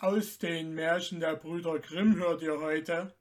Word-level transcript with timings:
Aus 0.00 0.38
den 0.38 0.74
Märchen 0.74 1.18
der 1.18 1.34
Brüder 1.34 1.80
Grimm 1.80 2.14
hört 2.18 2.40
ihr 2.40 2.60
heute 2.60 3.16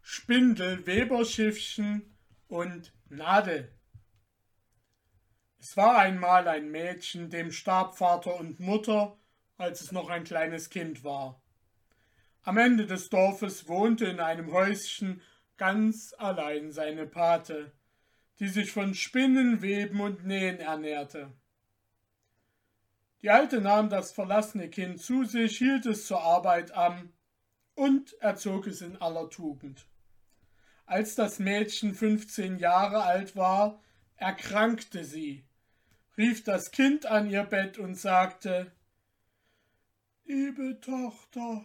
Spindel, 0.00 0.86
Weberschiffchen 0.86 2.16
und 2.46 2.92
Nadel. 3.08 3.68
Es 5.58 5.76
war 5.76 5.98
einmal 5.98 6.46
ein 6.46 6.70
Mädchen, 6.70 7.30
dem 7.30 7.50
starb 7.50 7.98
Vater 7.98 8.38
und 8.38 8.60
Mutter, 8.60 9.18
als 9.56 9.80
es 9.80 9.90
noch 9.90 10.08
ein 10.08 10.22
kleines 10.22 10.70
Kind 10.70 11.02
war. 11.02 11.42
Am 12.42 12.58
Ende 12.58 12.86
des 12.86 13.10
Dorfes 13.10 13.66
wohnte 13.66 14.04
in 14.04 14.20
einem 14.20 14.52
Häuschen 14.52 15.20
ganz 15.56 16.14
allein 16.16 16.70
seine 16.70 17.08
Pate, 17.08 17.72
die 18.38 18.48
sich 18.48 18.70
von 18.70 18.94
Spinnen, 18.94 19.62
Weben 19.62 20.00
und 20.00 20.24
Nähen 20.24 20.60
ernährte. 20.60 21.32
Die 23.22 23.30
Alte 23.30 23.60
nahm 23.60 23.88
das 23.88 24.10
verlassene 24.10 24.68
Kind 24.68 25.00
zu 25.00 25.24
sich, 25.24 25.56
hielt 25.56 25.86
es 25.86 26.06
zur 26.06 26.22
Arbeit 26.22 26.72
an 26.72 27.12
und 27.74 28.14
erzog 28.20 28.66
es 28.66 28.80
in 28.80 28.96
aller 28.96 29.30
Tugend. 29.30 29.86
Als 30.86 31.14
das 31.14 31.38
Mädchen 31.38 31.94
15 31.94 32.58
Jahre 32.58 33.04
alt 33.04 33.36
war, 33.36 33.80
erkrankte 34.16 35.04
sie, 35.04 35.44
rief 36.18 36.42
das 36.42 36.72
Kind 36.72 37.06
an 37.06 37.30
ihr 37.30 37.44
Bett 37.44 37.78
und 37.78 37.94
sagte 37.94 38.72
Liebe 40.24 40.80
Tochter, 40.80 41.64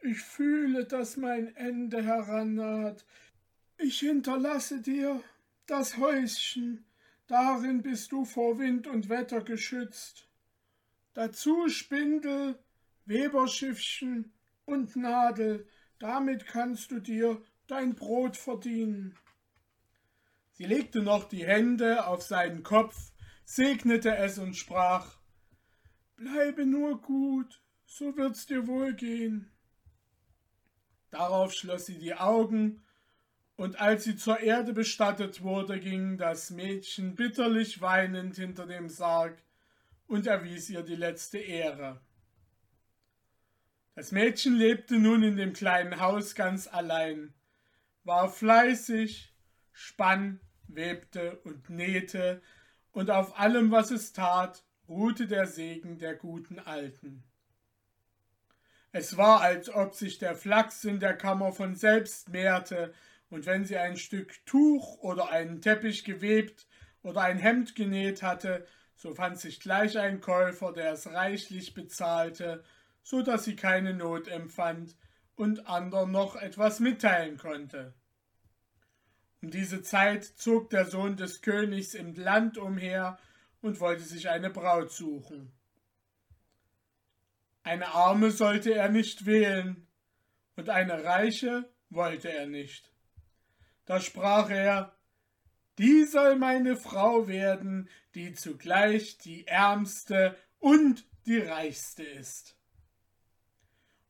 ich 0.00 0.20
fühle, 0.20 0.84
dass 0.84 1.16
mein 1.16 1.56
Ende 1.56 2.04
herannaht. 2.04 3.04
Ich 3.78 3.98
hinterlasse 3.98 4.80
dir 4.80 5.22
das 5.66 5.96
Häuschen, 5.96 6.86
darin 7.26 7.82
bist 7.82 8.12
du 8.12 8.24
vor 8.24 8.58
Wind 8.60 8.86
und 8.86 9.08
Wetter 9.08 9.42
geschützt 9.42 10.27
dazu 11.18 11.68
Spindel, 11.68 12.56
Weberschiffchen 13.04 14.32
und 14.66 14.94
Nadel, 14.94 15.66
damit 15.98 16.46
kannst 16.46 16.92
du 16.92 17.00
dir 17.00 17.42
dein 17.66 17.96
Brot 17.96 18.36
verdienen. 18.36 19.18
Sie 20.52 20.64
legte 20.64 21.02
noch 21.02 21.24
die 21.24 21.44
Hände 21.44 22.06
auf 22.06 22.22
seinen 22.22 22.62
Kopf, 22.62 23.10
segnete 23.44 24.14
es 24.16 24.38
und 24.38 24.54
sprach 24.54 25.18
Bleibe 26.14 26.64
nur 26.64 27.00
gut, 27.00 27.62
so 27.84 28.16
wird's 28.16 28.46
dir 28.46 28.68
wohl 28.68 28.94
gehen. 28.94 29.50
Darauf 31.10 31.52
schloss 31.52 31.86
sie 31.86 31.98
die 31.98 32.14
Augen, 32.14 32.84
und 33.56 33.80
als 33.80 34.04
sie 34.04 34.14
zur 34.14 34.38
Erde 34.38 34.72
bestattet 34.72 35.42
wurde, 35.42 35.80
ging 35.80 36.16
das 36.16 36.50
Mädchen 36.50 37.16
bitterlich 37.16 37.80
weinend 37.80 38.36
hinter 38.36 38.66
dem 38.66 38.88
Sarg 38.88 39.36
und 40.08 40.26
erwies 40.26 40.68
ihr 40.70 40.82
die 40.82 40.96
letzte 40.96 41.38
Ehre. 41.38 42.00
Das 43.94 44.10
Mädchen 44.10 44.56
lebte 44.56 44.98
nun 44.98 45.22
in 45.22 45.36
dem 45.36 45.52
kleinen 45.52 46.00
Haus 46.00 46.34
ganz 46.34 46.66
allein, 46.66 47.34
war 48.04 48.30
fleißig, 48.30 49.34
spann, 49.72 50.40
webte 50.66 51.38
und 51.44 51.70
nähte, 51.70 52.42
und 52.90 53.10
auf 53.10 53.38
allem, 53.38 53.70
was 53.70 53.90
es 53.90 54.12
tat, 54.12 54.64
ruhte 54.88 55.26
der 55.26 55.46
Segen 55.46 55.98
der 55.98 56.14
guten 56.14 56.58
Alten. 56.58 57.22
Es 58.92 59.16
war, 59.16 59.42
als 59.42 59.68
ob 59.68 59.94
sich 59.94 60.18
der 60.18 60.34
Flachs 60.34 60.84
in 60.84 60.98
der 60.98 61.16
Kammer 61.16 61.52
von 61.52 61.74
selbst 61.74 62.30
mehrte, 62.30 62.94
und 63.30 63.44
wenn 63.44 63.66
sie 63.66 63.76
ein 63.76 63.98
Stück 63.98 64.44
Tuch 64.46 64.98
oder 65.00 65.28
einen 65.28 65.60
Teppich 65.60 66.04
gewebt 66.04 66.66
oder 67.02 67.20
ein 67.20 67.38
Hemd 67.38 67.74
genäht 67.74 68.22
hatte, 68.22 68.66
so 68.98 69.14
fand 69.14 69.38
sich 69.38 69.60
gleich 69.60 69.96
ein 69.96 70.20
Käufer, 70.20 70.72
der 70.72 70.92
es 70.92 71.06
reichlich 71.06 71.72
bezahlte, 71.72 72.64
so 73.02 73.22
dass 73.22 73.44
sie 73.44 73.54
keine 73.54 73.94
Not 73.94 74.26
empfand 74.26 74.96
und 75.36 75.68
andern 75.68 76.10
noch 76.10 76.34
etwas 76.34 76.80
mitteilen 76.80 77.38
konnte. 77.38 77.94
Um 79.40 79.52
diese 79.52 79.82
Zeit 79.82 80.24
zog 80.24 80.70
der 80.70 80.84
Sohn 80.84 81.16
des 81.16 81.42
Königs 81.42 81.94
im 81.94 82.12
Land 82.16 82.58
umher 82.58 83.18
und 83.60 83.78
wollte 83.78 84.02
sich 84.02 84.28
eine 84.28 84.50
Braut 84.50 84.90
suchen. 84.90 85.52
Eine 87.62 87.94
arme 87.94 88.32
sollte 88.32 88.74
er 88.74 88.88
nicht 88.88 89.26
wählen, 89.26 89.86
und 90.56 90.70
eine 90.70 91.04
reiche 91.04 91.72
wollte 91.88 92.32
er 92.32 92.46
nicht. 92.46 92.92
Da 93.84 94.00
sprach 94.00 94.50
er, 94.50 94.97
die 95.78 96.04
soll 96.04 96.36
meine 96.36 96.76
Frau 96.76 97.28
werden, 97.28 97.88
die 98.14 98.34
zugleich 98.34 99.18
die 99.18 99.46
ärmste 99.46 100.36
und 100.58 101.06
die 101.26 101.38
reichste 101.38 102.02
ist. 102.02 102.56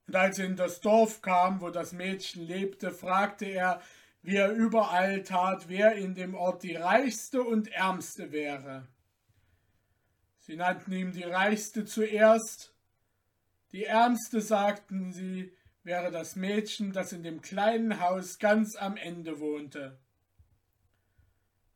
Und 0.06 0.16
als 0.16 0.38
er 0.38 0.46
in 0.46 0.56
das 0.56 0.80
Dorf 0.80 1.20
kam, 1.20 1.60
wo 1.60 1.68
das 1.68 1.92
Mädchen 1.92 2.46
lebte, 2.46 2.90
fragte 2.90 3.44
er, 3.44 3.82
wie 4.22 4.36
er 4.36 4.50
überall 4.50 5.22
tat, 5.22 5.68
wer 5.68 5.94
in 5.94 6.14
dem 6.14 6.34
Ort 6.34 6.62
die 6.62 6.74
reichste 6.74 7.42
und 7.42 7.68
ärmste 7.68 8.32
wäre. 8.32 8.88
Sie 10.38 10.56
nannten 10.56 10.92
ihm 10.92 11.12
die 11.12 11.24
reichste 11.24 11.84
zuerst, 11.84 12.74
die 13.72 13.84
ärmste, 13.84 14.40
sagten 14.40 15.12
sie, 15.12 15.52
wäre 15.82 16.10
das 16.10 16.36
Mädchen, 16.36 16.92
das 16.92 17.12
in 17.12 17.22
dem 17.22 17.42
kleinen 17.42 18.00
Haus 18.00 18.38
ganz 18.38 18.74
am 18.76 18.96
Ende 18.96 19.40
wohnte. 19.40 19.98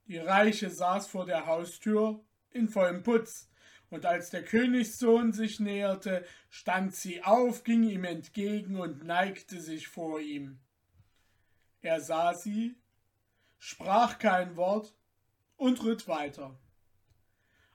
Die 0.06 0.18
Reiche 0.18 0.70
saß 0.70 1.06
vor 1.06 1.26
der 1.26 1.46
Haustür 1.46 2.24
in 2.50 2.68
vollem 2.68 3.02
Putz, 3.02 3.48
und 3.90 4.06
als 4.06 4.30
der 4.30 4.42
Königssohn 4.42 5.32
sich 5.32 5.60
näherte, 5.60 6.24
stand 6.48 6.94
sie 6.94 7.22
auf, 7.22 7.62
ging 7.62 7.82
ihm 7.82 8.04
entgegen 8.04 8.76
und 8.76 9.04
neigte 9.04 9.60
sich 9.60 9.86
vor 9.88 10.18
ihm. 10.18 10.60
Er 11.82 12.00
sah 12.00 12.32
sie, 12.32 12.74
sprach 13.58 14.18
kein 14.18 14.56
Wort 14.56 14.94
und 15.56 15.84
ritt 15.84 16.08
weiter. 16.08 16.58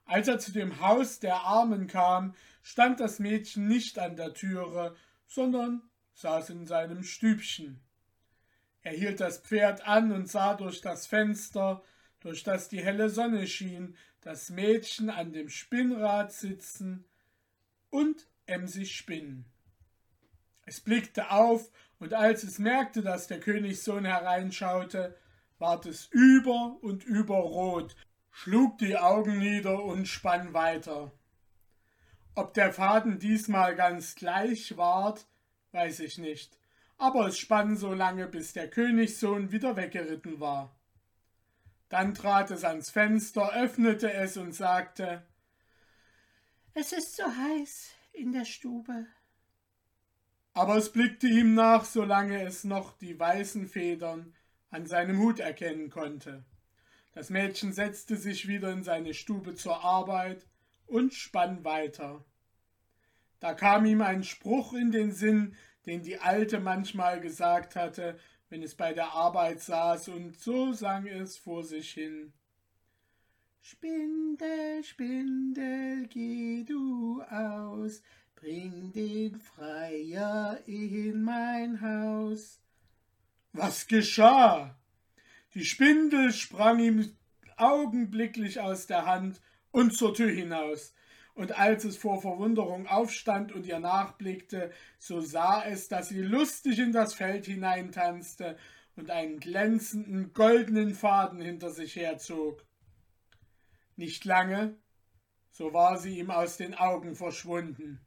Als 0.06 0.28
er 0.28 0.40
zu 0.40 0.52
dem 0.52 0.80
Haus 0.80 1.20
der 1.20 1.42
Armen 1.42 1.86
kam, 1.86 2.34
stand 2.64 3.00
das 3.00 3.20
Mädchen 3.20 3.68
nicht 3.68 4.00
an 4.00 4.16
der 4.16 4.34
Türe, 4.34 4.96
sondern 5.28 5.84
saß 6.14 6.50
in 6.50 6.66
seinem 6.66 7.04
Stübchen. 7.04 7.80
Er 8.82 8.94
hielt 8.94 9.20
das 9.20 9.38
Pferd 9.38 9.86
an 9.86 10.12
und 10.12 10.28
sah 10.28 10.56
durch 10.56 10.82
das 10.82 11.06
Fenster, 11.06 11.84
durch 12.20 12.44
das 12.44 12.70
die 12.70 12.84
helle 12.84 13.10
Sonne 13.10 13.48
schien, 13.48 13.96
das 14.22 14.50
Mädchen 14.50 15.10
an 15.10 15.32
dem 15.32 15.50
Spinnrad 15.50 16.34
sitzen 16.34 17.06
und 17.90 18.28
emsig 18.46 18.96
spinnen. 18.96 19.46
Es 20.66 20.82
blickte 20.82 21.32
auf, 21.32 21.72
und 22.00 22.14
als 22.14 22.44
es 22.44 22.60
merkte, 22.60 23.02
dass 23.02 23.28
der 23.28 23.40
Königssohn 23.40 24.06
hereinschaute, 24.06 25.18
ward 25.58 25.86
es 25.86 26.08
über 26.12 26.78
und 26.82 27.04
über 27.04 27.38
rot, 27.38 27.96
schlug 28.32 28.78
die 28.78 28.98
Augen 28.98 29.40
nieder 29.40 29.84
und 29.84 30.08
spann 30.08 30.54
weiter. 30.54 31.12
Ob 32.36 32.54
der 32.54 32.72
Faden 32.72 33.18
diesmal 33.18 33.76
ganz 33.76 34.14
gleich 34.14 34.78
ward, 34.78 35.26
weiß 35.72 36.02
ich 36.02 36.20
nicht, 36.20 36.60
aber 36.98 37.28
es 37.28 37.40
spann 37.40 37.78
so 37.78 37.94
lange, 37.94 38.28
bis 38.28 38.54
der 38.54 38.70
Königssohn 38.70 39.52
wieder 39.52 39.76
weggeritten 39.76 40.40
war. 40.40 40.77
Dann 41.90 42.14
trat 42.14 42.52
es 42.52 42.64
ans 42.64 42.90
Fenster, 42.90 43.54
öffnete 43.54 44.12
es 44.12 44.38
und 44.38 44.54
sagte 44.54 45.26
Es 46.74 46.92
ist 46.92 47.16
so 47.16 47.24
heiß 47.24 47.92
in 48.14 48.34
der 48.34 48.46
Stube. 48.46 49.06
Aber 50.54 50.76
es 50.76 50.92
blickte 50.92 51.28
ihm 51.28 51.54
nach, 51.54 51.86
solange 51.86 52.42
es 52.42 52.64
noch 52.64 52.98
die 52.98 53.18
weißen 53.18 53.68
Federn 53.68 54.34
an 54.70 54.86
seinem 54.86 55.20
Hut 55.20 55.40
erkennen 55.40 55.90
konnte. 55.90 56.44
Das 57.14 57.30
Mädchen 57.30 57.74
setzte 57.74 58.18
sich 58.18 58.48
wieder 58.48 58.72
in 58.72 58.84
seine 58.84 59.14
Stube 59.14 59.56
zur 59.56 59.84
Arbeit 59.84 60.46
und 60.88 61.14
spann 61.14 61.64
weiter. 61.64 62.26
Da 63.40 63.54
kam 63.54 63.86
ihm 63.86 64.02
ein 64.02 64.24
Spruch 64.24 64.74
in 64.74 64.92
den 64.92 65.12
Sinn, 65.12 65.56
den 65.86 66.02
die 66.02 66.18
Alte 66.18 66.60
manchmal 66.60 67.22
gesagt 67.22 67.76
hatte, 67.76 68.20
wenn 68.50 68.64
es 68.64 68.76
bei 68.76 68.94
der 68.94 69.12
Arbeit 69.12 69.62
saß, 69.62 70.10
und 70.10 70.40
so 70.40 70.74
sang 70.74 71.08
es 71.08 71.38
vor 71.38 71.64
sich 71.64 71.92
hin. 71.92 72.34
Spindel, 73.62 74.84
Spindel, 74.84 76.08
geh 76.08 76.64
du 76.64 77.22
aus, 77.24 78.02
bring 78.36 78.94
den 78.94 79.40
Freier 79.40 80.60
in 80.66 81.24
mein 81.24 81.82
Haus. 81.82 82.62
Was 83.52 83.88
geschah? 83.88 84.78
Die 85.54 85.66
Spindel 85.66 86.32
sprang 86.32 86.80
ihm 86.80 87.12
augenblicklich 87.58 88.60
aus 88.60 88.88
der 88.88 89.06
Hand 89.06 89.42
und 89.72 89.94
zur 89.94 90.14
Tür 90.14 90.30
hinaus 90.30 90.94
und 91.38 91.60
als 91.60 91.84
es 91.84 91.98
vor 91.98 92.20
Verwunderung 92.20 92.88
aufstand 92.88 93.52
und 93.52 93.68
ihr 93.68 93.80
nachblickte, 93.80 94.72
so 94.98 95.22
sah 95.22 95.64
es, 95.64 95.88
dass 95.88 96.10
sie 96.10 96.22
lustig 96.22 96.80
in 96.80 96.92
das 96.92 97.14
Feld 97.14 97.46
hineintanzte 97.46 98.58
und 98.96 99.12
einen 99.12 99.40
glänzenden 99.40 100.34
goldenen 100.34 100.96
Faden 100.96 101.40
hinter 101.40 101.70
sich 101.70 101.96
herzog. 101.96 102.66
Nicht 103.96 104.26
lange, 104.26 104.78
so 105.52 105.74
war 105.74 106.00
sie 106.00 106.18
ihm 106.18 106.32
aus 106.32 106.58
den 106.58 106.74
Augen 106.74 107.16
verschwunden. 107.16 108.02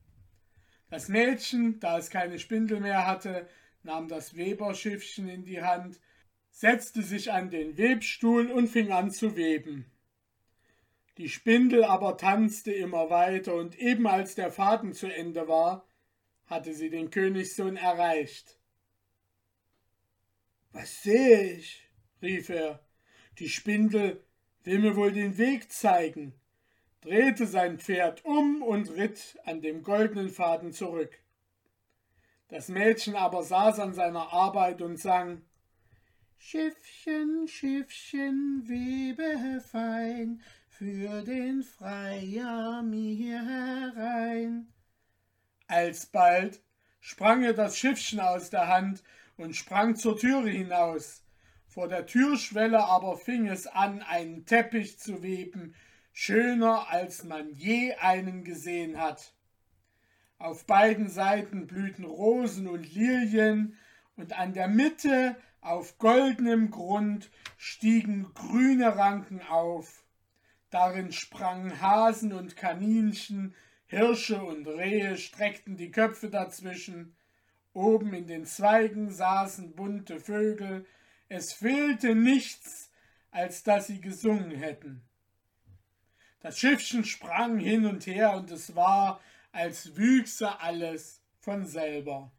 Das 0.88 1.09
Mädchen, 1.09 1.79
da 1.79 1.99
es 1.99 2.11
keine 2.11 2.41
Spindel 2.41 2.81
mehr 2.81 3.06
hatte, 3.06 3.49
nahm 3.85 4.09
das 4.09 4.35
Weberschiffchen 4.35 5.29
in 5.29 5.44
die 5.44 5.62
Hand, 5.62 6.00
setzte 6.50 7.05
sich 7.05 7.31
an 7.31 7.49
den 7.49 7.79
Webstuhl 7.79 8.50
und 8.50 8.67
fing 8.67 8.91
an 8.91 9.12
zu 9.12 9.37
weben. 9.37 9.87
Die 11.21 11.29
Spindel 11.29 11.85
aber 11.85 12.17
tanzte 12.17 12.73
immer 12.73 13.11
weiter, 13.11 13.55
und 13.55 13.79
eben 13.79 14.07
als 14.07 14.37
der 14.37 14.51
Faden 14.51 14.95
zu 14.95 15.07
Ende 15.07 15.49
war, 15.49 15.87
hatte 16.47 16.73
sie 16.73 16.89
den 16.89 17.11
Königssohn 17.11 17.77
erreicht. 17.77 18.59
Was 20.73 21.03
sehe 21.03 21.43
ich? 21.43 21.87
rief 22.23 22.49
er. 22.49 22.81
Die 23.39 23.51
Spindel 23.51 24.25
will 24.65 24.79
mir 24.79 24.97
wohl 24.97 25.13
den 25.13 25.37
Weg 25.37 25.71
zeigen, 25.71 26.33
drehte 27.03 27.47
sein 27.47 27.79
Pferd 27.79 28.25
um 28.25 28.63
und 28.63 28.91
ritt 28.93 29.39
an 29.45 29.61
dem 29.61 29.83
goldenen 29.83 30.31
Faden 30.31 30.73
zurück. 30.73 31.23
Das 32.49 32.69
Mädchen 32.69 33.15
aber 33.15 33.43
saß 33.43 33.79
an 33.81 33.93
seiner 33.93 34.33
Arbeit 34.33 34.81
und 34.81 34.97
sang 34.97 35.43
Schiffchen, 36.39 37.47
Schiffchen, 37.47 38.63
webe 38.67 39.61
fein, 39.61 40.41
für 40.81 41.21
den 41.21 41.62
Freier 41.62 42.82
mir 42.82 43.44
herein. 43.44 44.67
Alsbald 45.67 46.62
sprang 47.00 47.43
ihr 47.43 47.53
das 47.53 47.77
Schiffchen 47.77 48.19
aus 48.19 48.49
der 48.49 48.67
Hand 48.67 49.03
und 49.37 49.55
sprang 49.55 49.94
zur 49.94 50.19
Türe 50.19 50.49
hinaus. 50.49 51.23
Vor 51.69 51.87
der 51.87 52.06
Türschwelle 52.06 52.82
aber 52.82 53.19
fing 53.19 53.47
es 53.47 53.67
an, 53.67 54.00
einen 54.00 54.47
Teppich 54.47 54.99
zu 54.99 55.23
weben, 55.23 55.75
schöner 56.15 56.88
als 56.88 57.25
man 57.25 57.50
je 57.50 57.93
einen 57.97 58.43
gesehen 58.43 58.99
hat. 58.99 59.35
Auf 60.38 60.65
beiden 60.65 61.11
Seiten 61.11 61.67
blühten 61.67 62.06
Rosen 62.06 62.67
und 62.67 62.91
Lilien, 62.91 63.76
und 64.17 64.33
an 64.33 64.55
der 64.55 64.69
Mitte 64.69 65.37
auf 65.61 65.99
goldenem 65.99 66.71
Grund 66.71 67.31
stiegen 67.59 68.33
grüne 68.33 68.97
Ranken 68.97 69.43
auf. 69.43 70.00
Darin 70.71 71.13
sprangen 71.13 71.81
Hasen 71.81 72.33
und 72.33 72.57
Kaninchen, 72.57 73.55
Hirsche 73.87 74.43
und 74.43 74.67
Rehe 74.69 75.17
streckten 75.17 75.77
die 75.77 75.91
Köpfe 75.91 76.31
dazwischen, 76.31 77.17
oben 77.73 78.15
in 78.15 78.29
den 78.29 78.45
Zweigen 78.45 79.11
saßen 79.11 79.75
bunte 79.75 80.21
Vögel, 80.21 80.87
es 81.29 81.53
fehlte 81.53 82.15
nichts, 82.15 82.91
als 83.33 83.63
dass 83.65 83.89
sie 83.89 84.01
gesungen 84.01 84.53
hätten. 84.53 85.03
Das 86.41 86.59
Schiffchen 86.59 87.05
sprang 87.05 87.59
hin 87.59 87.85
und 87.85 88.07
her, 88.07 88.37
und 88.37 88.51
es 88.51 88.75
war, 88.75 89.21
als 89.53 89.97
wüchse 89.97 90.61
alles 90.61 91.21
von 91.39 91.67
selber. 91.67 92.33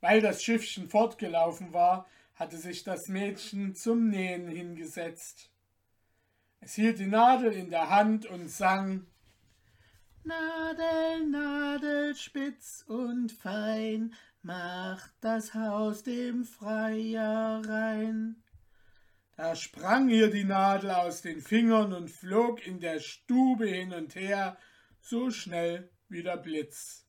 Weil 0.00 0.20
das 0.20 0.42
Schiffchen 0.42 0.88
fortgelaufen 0.88 1.72
war, 1.72 2.06
hatte 2.34 2.56
sich 2.56 2.84
das 2.84 3.08
Mädchen 3.08 3.74
zum 3.74 4.08
Nähen 4.08 4.48
hingesetzt. 4.48 5.50
Es 6.60 6.74
hielt 6.74 6.98
die 6.98 7.06
Nadel 7.06 7.52
in 7.52 7.70
der 7.70 7.88
Hand 7.88 8.26
und 8.26 8.48
sang 8.50 9.06
Nadel, 10.24 11.26
Nadel, 11.30 12.14
spitz 12.14 12.84
und 12.86 13.32
fein, 13.32 14.14
macht 14.42 15.12
das 15.22 15.54
Haus 15.54 16.02
dem 16.02 16.44
Freier 16.44 17.62
rein. 17.66 18.42
Da 19.36 19.56
sprang 19.56 20.10
ihr 20.10 20.30
die 20.30 20.44
Nadel 20.44 20.90
aus 20.90 21.22
den 21.22 21.40
Fingern 21.40 21.94
und 21.94 22.10
flog 22.10 22.66
in 22.66 22.78
der 22.78 23.00
Stube 23.00 23.66
hin 23.66 23.94
und 23.94 24.14
her, 24.14 24.58
so 25.00 25.30
schnell 25.30 25.90
wie 26.10 26.22
der 26.22 26.36
Blitz. 26.36 27.06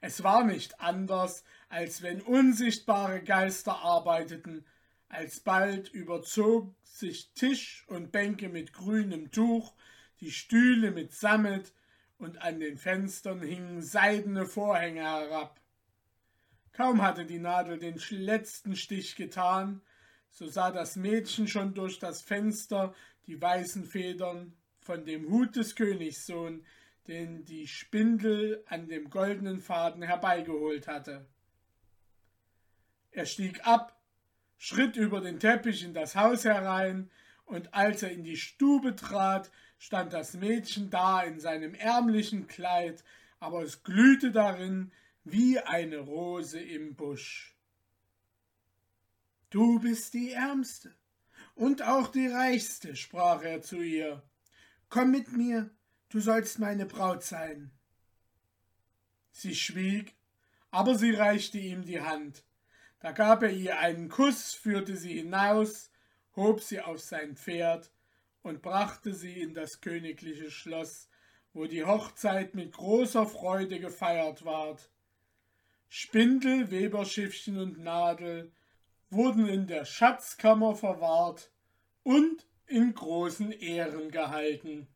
Es 0.00 0.22
war 0.22 0.44
nicht 0.44 0.80
anders, 0.80 1.44
als 1.68 2.00
wenn 2.00 2.22
unsichtbare 2.22 3.22
Geister 3.22 3.80
arbeiteten, 3.82 4.64
alsbald 5.08 5.88
überzog 5.90 6.74
sich 6.84 7.32
Tisch 7.34 7.84
und 7.88 8.12
Bänke 8.12 8.48
mit 8.48 8.72
grünem 8.72 9.30
Tuch, 9.30 9.74
die 10.20 10.30
Stühle 10.30 10.90
mit 10.90 11.12
Sammet, 11.12 11.72
und 12.18 12.42
an 12.42 12.58
den 12.58 12.78
Fenstern 12.78 13.40
hingen 13.40 13.80
seidene 13.80 14.44
Vorhänge 14.44 15.02
herab. 15.02 15.60
Kaum 16.72 17.02
hatte 17.02 17.24
die 17.24 17.38
Nadel 17.38 17.78
den 17.78 18.00
letzten 18.10 18.76
Stich 18.76 19.16
getan, 19.16 19.80
so 20.30 20.46
sah 20.48 20.70
das 20.70 20.96
Mädchen 20.96 21.48
schon 21.48 21.74
durch 21.74 21.98
das 21.98 22.22
Fenster 22.22 22.94
die 23.26 23.40
weißen 23.40 23.84
Federn 23.84 24.52
von 24.80 25.04
dem 25.04 25.28
Hut 25.30 25.56
des 25.56 25.74
Königssohn, 25.74 26.64
den 27.06 27.44
die 27.44 27.66
Spindel 27.66 28.62
an 28.66 28.88
dem 28.88 29.10
goldenen 29.10 29.60
Faden 29.60 30.02
herbeigeholt 30.02 30.88
hatte. 30.88 31.26
Er 33.10 33.26
stieg 33.26 33.66
ab, 33.66 33.97
schritt 34.58 34.96
über 34.96 35.20
den 35.20 35.40
Teppich 35.40 35.84
in 35.84 35.94
das 35.94 36.16
Haus 36.16 36.44
herein, 36.44 37.10
und 37.46 37.72
als 37.72 38.02
er 38.02 38.10
in 38.10 38.24
die 38.24 38.36
Stube 38.36 38.94
trat, 38.94 39.50
stand 39.78 40.12
das 40.12 40.34
Mädchen 40.34 40.90
da 40.90 41.22
in 41.22 41.40
seinem 41.40 41.74
ärmlichen 41.74 42.46
Kleid, 42.46 43.02
aber 43.40 43.62
es 43.62 43.82
glühte 43.82 44.32
darin 44.32 44.92
wie 45.24 45.58
eine 45.58 45.98
Rose 45.98 46.60
im 46.60 46.94
Busch. 46.94 47.56
Du 49.50 49.80
bist 49.80 50.12
die 50.12 50.32
Ärmste 50.32 50.94
und 51.54 51.82
auch 51.82 52.08
die 52.08 52.28
Reichste, 52.28 52.96
sprach 52.96 53.42
er 53.42 53.62
zu 53.62 53.80
ihr. 53.80 54.22
Komm 54.90 55.10
mit 55.10 55.32
mir, 55.32 55.70
du 56.10 56.20
sollst 56.20 56.58
meine 56.58 56.84
Braut 56.84 57.22
sein. 57.22 57.70
Sie 59.30 59.54
schwieg, 59.54 60.16
aber 60.70 60.96
sie 60.96 61.12
reichte 61.12 61.58
ihm 61.58 61.84
die 61.84 62.00
Hand. 62.00 62.44
Da 63.00 63.12
gab 63.12 63.42
er 63.42 63.50
ihr 63.50 63.78
einen 63.78 64.08
Kuss, 64.08 64.54
führte 64.54 64.96
sie 64.96 65.14
hinaus, 65.14 65.90
hob 66.34 66.60
sie 66.60 66.80
auf 66.80 67.00
sein 67.00 67.36
Pferd 67.36 67.92
und 68.42 68.62
brachte 68.62 69.14
sie 69.14 69.40
in 69.40 69.54
das 69.54 69.80
königliche 69.80 70.50
Schloss, 70.50 71.08
wo 71.52 71.66
die 71.66 71.84
Hochzeit 71.84 72.54
mit 72.54 72.72
großer 72.72 73.26
Freude 73.26 73.78
gefeiert 73.78 74.44
ward. 74.44 74.90
Spindel, 75.88 76.70
Weberschiffchen 76.70 77.58
und 77.58 77.78
Nadel 77.78 78.52
wurden 79.10 79.46
in 79.46 79.66
der 79.66 79.84
Schatzkammer 79.84 80.74
verwahrt 80.74 81.50
und 82.02 82.46
in 82.66 82.94
großen 82.94 83.52
Ehren 83.52 84.10
gehalten. 84.10 84.88